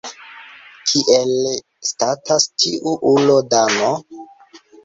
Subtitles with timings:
[0.91, 1.35] Kiel
[1.89, 3.93] statas tiu ulo Dano?